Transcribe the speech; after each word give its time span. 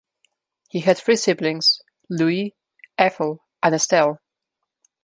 He 0.71 0.79
had 0.79 0.97
three 0.97 1.15
siblings: 1.15 1.79
Louis, 2.09 2.55
Ethel, 2.97 3.45
and 3.61 3.75
Estelle. 3.75 4.19